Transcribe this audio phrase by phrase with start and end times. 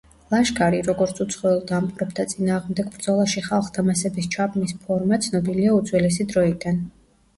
[0.33, 6.83] ლაშქარი, როგორც უცხოელ დამპყრობთა წინააღმდეგ ბრძოლაში ხალხთა მასების ჩაბმის ფორმა, ცნობილია უძველესი დროიდან.